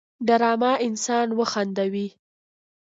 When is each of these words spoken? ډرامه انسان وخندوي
ډرامه 0.27 0.71
انسان 0.87 1.27
وخندوي 1.39 2.07